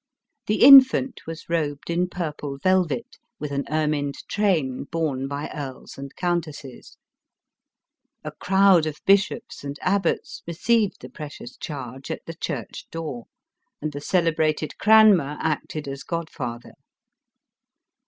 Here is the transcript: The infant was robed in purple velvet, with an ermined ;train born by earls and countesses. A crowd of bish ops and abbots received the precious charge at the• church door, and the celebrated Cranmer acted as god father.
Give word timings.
The 0.47 0.63
infant 0.63 1.27
was 1.27 1.47
robed 1.47 1.91
in 1.91 2.09
purple 2.09 2.57
velvet, 2.57 3.19
with 3.37 3.51
an 3.51 3.65
ermined 3.69 4.15
;train 4.27 4.85
born 4.85 5.27
by 5.27 5.51
earls 5.53 5.95
and 5.95 6.15
countesses. 6.15 6.97
A 8.23 8.31
crowd 8.31 8.87
of 8.87 8.99
bish 9.05 9.31
ops 9.31 9.63
and 9.63 9.77
abbots 9.83 10.41
received 10.47 11.01
the 11.01 11.09
precious 11.09 11.55
charge 11.55 12.09
at 12.09 12.25
the• 12.25 12.33
church 12.41 12.87
door, 12.89 13.25
and 13.79 13.91
the 13.91 14.01
celebrated 14.01 14.79
Cranmer 14.79 15.37
acted 15.39 15.87
as 15.87 16.01
god 16.01 16.31
father. 16.31 16.73